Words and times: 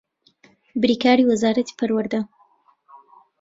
بریکاری 0.81 1.23
وەزارەتی 1.27 1.77
پەروەردە 1.79 2.19